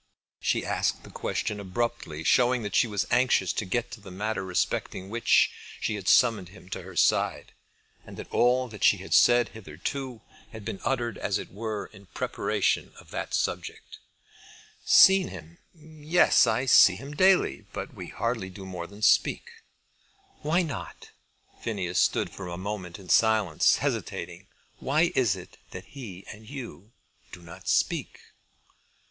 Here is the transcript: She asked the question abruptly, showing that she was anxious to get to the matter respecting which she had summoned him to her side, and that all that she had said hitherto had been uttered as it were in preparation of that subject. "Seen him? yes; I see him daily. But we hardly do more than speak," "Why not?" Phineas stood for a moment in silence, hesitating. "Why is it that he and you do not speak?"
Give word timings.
She 0.39 0.65
asked 0.65 1.03
the 1.03 1.11
question 1.11 1.59
abruptly, 1.59 2.23
showing 2.23 2.63
that 2.63 2.73
she 2.73 2.87
was 2.87 3.05
anxious 3.11 3.53
to 3.53 3.65
get 3.65 3.91
to 3.91 4.01
the 4.01 4.09
matter 4.09 4.43
respecting 4.43 5.11
which 5.11 5.51
she 5.79 5.93
had 5.93 6.07
summoned 6.07 6.49
him 6.49 6.69
to 6.69 6.81
her 6.81 6.95
side, 6.95 7.51
and 8.03 8.17
that 8.17 8.31
all 8.31 8.67
that 8.67 8.83
she 8.83 8.97
had 8.97 9.13
said 9.13 9.49
hitherto 9.49 10.21
had 10.53 10.65
been 10.65 10.79
uttered 10.83 11.19
as 11.19 11.37
it 11.37 11.51
were 11.51 11.85
in 11.93 12.07
preparation 12.07 12.93
of 12.99 13.11
that 13.11 13.35
subject. 13.35 13.99
"Seen 14.83 15.27
him? 15.27 15.59
yes; 15.75 16.47
I 16.47 16.65
see 16.65 16.95
him 16.95 17.11
daily. 17.15 17.67
But 17.71 17.93
we 17.93 18.07
hardly 18.07 18.49
do 18.49 18.65
more 18.65 18.87
than 18.87 19.03
speak," 19.03 19.51
"Why 20.41 20.63
not?" 20.63 21.11
Phineas 21.61 21.99
stood 21.99 22.31
for 22.31 22.47
a 22.47 22.57
moment 22.57 22.97
in 22.97 23.07
silence, 23.09 23.75
hesitating. 23.75 24.47
"Why 24.79 25.11
is 25.13 25.35
it 25.35 25.57
that 25.69 25.85
he 25.85 26.25
and 26.33 26.49
you 26.49 26.91
do 27.31 27.43
not 27.43 27.67
speak?" 27.69 28.19